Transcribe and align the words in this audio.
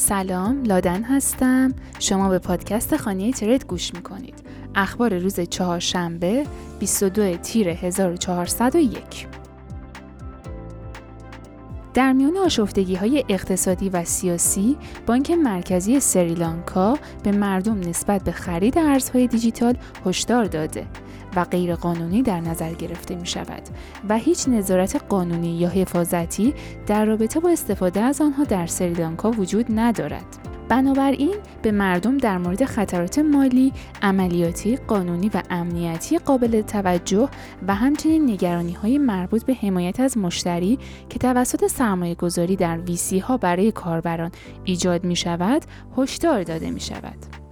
سلام 0.00 0.62
لادن 0.62 1.02
هستم. 1.02 1.74
شما 1.98 2.28
به 2.28 2.38
پادکست 2.38 2.96
خانه 2.96 3.32
ترید 3.32 3.66
گوش 3.66 3.94
می‌کنید. 3.94 4.34
اخبار 4.74 5.18
روز 5.18 5.40
چهارشنبه 5.40 6.46
22 6.78 7.36
تیر 7.36 7.68
1401 7.68 9.26
در 11.94 12.12
میان 12.12 12.36
آشفتگی 12.36 12.94
های 12.94 13.24
اقتصادی 13.28 13.88
و 13.88 14.04
سیاسی، 14.04 14.76
بانک 15.06 15.30
مرکزی 15.30 16.00
سریلانکا 16.00 16.98
به 17.22 17.32
مردم 17.32 17.80
نسبت 17.80 18.24
به 18.24 18.32
خرید 18.32 18.78
ارزهای 18.78 19.26
دیجیتال 19.26 19.76
هشدار 20.06 20.44
داده. 20.44 20.86
و 21.36 21.44
غیرقانونی 21.44 22.22
در 22.22 22.40
نظر 22.40 22.72
گرفته 22.72 23.14
می 23.14 23.26
شود 23.26 23.62
و 24.08 24.18
هیچ 24.18 24.48
نظارت 24.48 25.02
قانونی 25.08 25.58
یا 25.58 25.68
حفاظتی 25.68 26.54
در 26.86 27.04
رابطه 27.04 27.40
با 27.40 27.50
استفاده 27.50 28.00
از 28.00 28.20
آنها 28.20 28.44
در 28.44 28.66
سریلانکا 28.66 29.30
وجود 29.30 29.66
ندارد. 29.74 30.48
بنابراین 30.68 31.34
به 31.62 31.72
مردم 31.72 32.18
در 32.18 32.38
مورد 32.38 32.64
خطرات 32.64 33.18
مالی، 33.18 33.72
عملیاتی، 34.02 34.76
قانونی 34.76 35.30
و 35.34 35.42
امنیتی 35.50 36.18
قابل 36.18 36.62
توجه 36.62 37.28
و 37.68 37.74
همچنین 37.74 38.30
نگرانی 38.30 38.72
های 38.72 38.98
مربوط 38.98 39.44
به 39.44 39.54
حمایت 39.54 40.00
از 40.00 40.18
مشتری 40.18 40.78
که 41.08 41.18
توسط 41.18 41.66
سرمایه 41.66 42.14
گذاری 42.14 42.56
در 42.56 42.78
ویسی 42.78 43.18
ها 43.18 43.36
برای 43.36 43.72
کاربران 43.72 44.30
ایجاد 44.64 45.04
می 45.04 45.16
شود، 45.16 45.62
هشدار 45.98 46.42
داده 46.42 46.70
می 46.70 46.80
شود. 46.80 47.47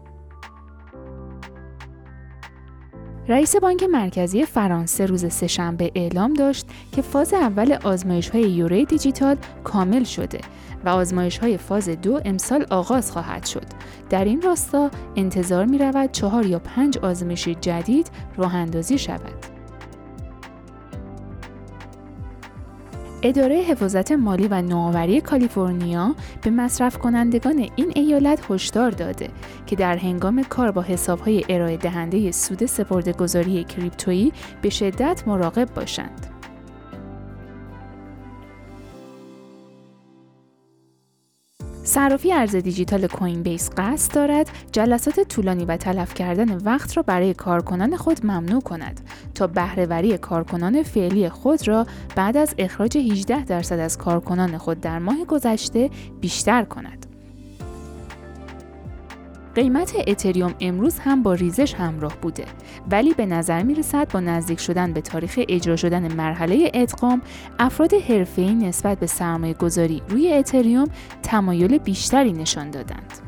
رئیس 3.28 3.56
بانک 3.56 3.82
مرکزی 3.82 4.44
فرانسه 4.44 5.06
روز 5.06 5.32
سهشنبه 5.32 5.90
اعلام 5.94 6.32
داشت 6.32 6.66
که 6.92 7.02
فاز 7.02 7.34
اول 7.34 7.72
آزمایش 7.84 8.30
های 8.30 8.84
دیجیتال 8.84 9.36
کامل 9.64 10.04
شده 10.04 10.38
و 10.84 10.88
آزمایش 10.88 11.38
های 11.38 11.56
فاز 11.56 11.88
دو 11.88 12.20
امسال 12.24 12.66
آغاز 12.70 13.12
خواهد 13.12 13.46
شد. 13.46 13.66
در 14.10 14.24
این 14.24 14.42
راستا 14.42 14.90
انتظار 15.16 15.64
می 15.64 15.78
رود 15.78 16.12
چهار 16.12 16.46
یا 16.46 16.58
پنج 16.58 16.98
آزمایش 16.98 17.48
جدید 17.48 18.10
راه 18.36 18.54
اندازی 18.54 18.98
شود. 18.98 19.55
اداره 23.28 23.56
حفاظت 23.56 24.12
مالی 24.12 24.48
و 24.48 24.62
نوآوری 24.62 25.20
کالیفرنیا 25.20 26.14
به 26.42 26.50
مصرف 26.50 26.98
کنندگان 26.98 27.68
این 27.76 27.92
ایالت 27.94 28.50
هشدار 28.50 28.90
داده 28.90 29.28
که 29.66 29.76
در 29.76 29.96
هنگام 29.96 30.42
کار 30.42 30.70
با 30.70 30.82
حسابهای 30.82 31.44
ارائه 31.48 31.76
دهنده 31.76 32.30
سود 32.30 32.66
سپردهگذاری 32.66 33.64
کریپتویی 33.64 34.32
به 34.62 34.70
شدت 34.70 35.22
مراقب 35.26 35.74
باشند. 35.74 36.35
صرافی 41.86 42.32
ارز 42.32 42.56
دیجیتال 42.56 43.06
کوین 43.06 43.42
بیس 43.42 43.70
قصد 43.76 44.14
دارد 44.14 44.50
جلسات 44.72 45.20
طولانی 45.20 45.64
و 45.64 45.76
تلف 45.76 46.14
کردن 46.14 46.56
وقت 46.56 46.96
را 46.96 47.02
برای 47.02 47.34
کارکنان 47.34 47.96
خود 47.96 48.26
ممنوع 48.26 48.60
کند 48.60 49.00
تا 49.34 49.46
بهرهوری 49.46 50.18
کارکنان 50.18 50.82
فعلی 50.82 51.28
خود 51.28 51.68
را 51.68 51.86
بعد 52.16 52.36
از 52.36 52.54
اخراج 52.58 52.96
18 52.96 53.44
درصد 53.44 53.78
از 53.78 53.98
کارکنان 53.98 54.58
خود 54.58 54.80
در 54.80 54.98
ماه 54.98 55.24
گذشته 55.24 55.90
بیشتر 56.20 56.64
کند. 56.64 57.05
قیمت 59.56 59.94
اتریوم 60.06 60.54
امروز 60.60 60.98
هم 60.98 61.22
با 61.22 61.34
ریزش 61.34 61.74
همراه 61.74 62.16
بوده 62.22 62.44
ولی 62.90 63.14
به 63.14 63.26
نظر 63.26 63.62
می 63.62 63.74
رسد 63.74 64.12
با 64.12 64.20
نزدیک 64.20 64.60
شدن 64.60 64.92
به 64.92 65.00
تاریخ 65.00 65.40
اجرا 65.48 65.76
شدن 65.76 66.12
مرحله 66.14 66.70
ادغام 66.74 67.22
افراد 67.58 67.94
حرفه‌ای 67.94 68.54
نسبت 68.54 68.98
به 68.98 69.06
سرمایه 69.06 69.54
گذاری 69.54 70.02
روی 70.08 70.32
اتریوم 70.32 70.88
تمایل 71.22 71.78
بیشتری 71.78 72.32
نشان 72.32 72.70
دادند. 72.70 73.25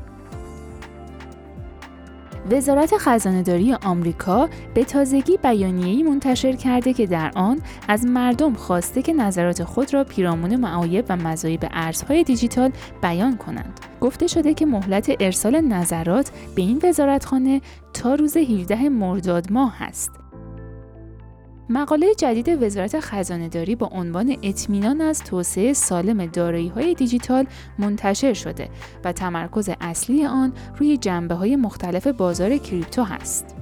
وزارت 2.50 2.94
خزانهداری 2.98 3.72
آمریکا 3.72 4.48
به 4.74 4.84
تازگی 4.84 5.36
بیانیه‌ای 5.36 6.02
منتشر 6.02 6.52
کرده 6.52 6.92
که 6.92 7.06
در 7.06 7.32
آن 7.34 7.60
از 7.88 8.04
مردم 8.04 8.54
خواسته 8.54 9.02
که 9.02 9.12
نظرات 9.12 9.64
خود 9.64 9.94
را 9.94 10.04
پیرامون 10.04 10.56
معایب 10.56 11.04
و 11.08 11.16
مذایب 11.16 11.66
ارزهای 11.70 12.24
دیجیتال 12.24 12.70
بیان 13.02 13.36
کنند. 13.36 13.80
گفته 14.00 14.26
شده 14.26 14.54
که 14.54 14.66
مهلت 14.66 15.10
ارسال 15.20 15.60
نظرات 15.60 16.30
به 16.54 16.62
این 16.62 16.80
وزارتخانه 16.84 17.60
تا 17.94 18.14
روز 18.14 18.36
17 18.36 18.88
مرداد 18.88 19.52
ماه 19.52 19.82
است. 19.82 20.27
مقاله 21.70 22.14
جدید 22.14 22.62
وزارت 22.62 23.00
خزانه 23.00 23.48
داری 23.48 23.76
با 23.76 23.86
عنوان 23.86 24.36
اطمینان 24.42 25.00
از 25.00 25.24
توسعه 25.24 25.72
سالم 25.72 26.26
دارایی 26.26 26.68
های 26.68 26.94
دیجیتال 26.94 27.46
منتشر 27.78 28.32
شده 28.32 28.68
و 29.04 29.12
تمرکز 29.12 29.70
اصلی 29.80 30.26
آن 30.26 30.52
روی 30.78 30.96
جنبه 30.96 31.34
های 31.34 31.56
مختلف 31.56 32.06
بازار 32.06 32.58
کریپتو 32.58 33.02
هست. 33.02 33.57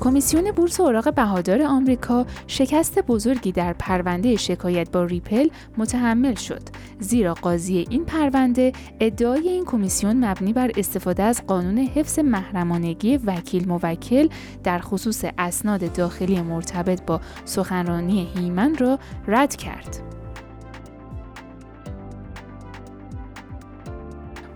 کمیسیون 0.00 0.50
بورس 0.50 0.80
اوراق 0.80 1.14
بهادار 1.14 1.62
آمریکا 1.62 2.26
شکست 2.46 2.98
بزرگی 2.98 3.52
در 3.52 3.72
پرونده 3.72 4.36
شکایت 4.36 4.90
با 4.90 5.04
ریپل 5.04 5.48
متحمل 5.76 6.34
شد 6.34 6.62
زیرا 7.00 7.34
قاضی 7.34 7.86
این 7.90 8.04
پرونده 8.04 8.72
ادعای 9.00 9.48
این 9.48 9.64
کمیسیون 9.64 10.24
مبنی 10.24 10.52
بر 10.52 10.70
استفاده 10.76 11.22
از 11.22 11.46
قانون 11.46 11.78
حفظ 11.78 12.18
محرمانگی 12.18 13.16
وکیل 13.16 13.68
موکل 13.68 14.28
در 14.64 14.78
خصوص 14.78 15.24
اسناد 15.38 15.92
داخلی 15.92 16.40
مرتبط 16.40 17.02
با 17.02 17.20
سخنرانی 17.44 18.28
هیمن 18.34 18.74
را 18.74 18.98
رد 19.28 19.56
کرد. 19.56 20.15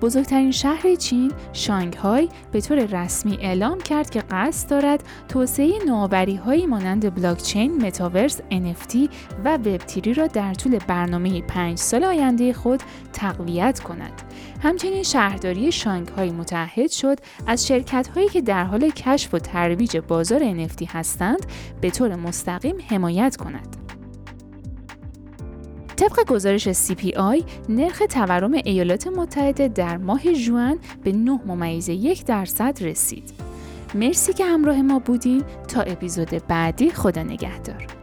بزرگترین 0.00 0.50
شهر 0.50 0.94
چین 0.94 1.32
شانگهای 1.52 2.28
به 2.52 2.60
طور 2.60 2.78
رسمی 2.84 3.38
اعلام 3.40 3.78
کرد 3.78 4.10
که 4.10 4.22
قصد 4.30 4.70
دارد 4.70 5.04
توسعه 5.28 5.72
نوآوری‌هایی 5.86 6.66
مانند 6.66 7.14
بلاکچین، 7.14 7.86
متاورس، 7.86 8.40
NFT 8.40 8.96
و 9.44 9.58
وب 9.58 9.80
را 10.16 10.26
در 10.26 10.54
طول 10.54 10.78
برنامه 10.78 11.42
پنج 11.42 11.78
سال 11.78 12.04
آینده 12.04 12.52
خود 12.52 12.82
تقویت 13.12 13.80
کند. 13.80 14.22
همچنین 14.62 15.02
شهرداری 15.02 15.72
شانگهای 15.72 16.30
متحد 16.30 16.90
شد 16.90 17.18
از 17.46 17.66
شرکت‌هایی 17.66 18.28
که 18.28 18.40
در 18.40 18.64
حال 18.64 18.90
کشف 18.90 19.34
و 19.34 19.38
ترویج 19.38 19.96
بازار 19.96 20.40
NFT 20.40 20.86
هستند 20.88 21.46
به 21.80 21.90
طور 21.90 22.16
مستقیم 22.16 22.76
حمایت 22.88 23.36
کند. 23.36 23.89
طبق 26.00 26.26
گزارش 26.26 26.68
CPI 26.68 27.44
نرخ 27.68 28.02
تورم 28.10 28.52
ایالات 28.52 29.06
متحده 29.06 29.68
در 29.68 29.96
ماه 29.96 30.32
جوان 30.32 30.78
به 31.04 31.12
9 31.12 31.40
ممیز 31.46 31.88
یک 31.88 32.24
درصد 32.24 32.78
رسید. 32.80 33.32
مرسی 33.94 34.32
که 34.32 34.44
همراه 34.44 34.82
ما 34.82 34.98
بودین 34.98 35.44
تا 35.68 35.80
اپیزود 35.80 36.28
بعدی 36.48 36.90
خدا 36.90 37.22
نگهدار. 37.22 37.99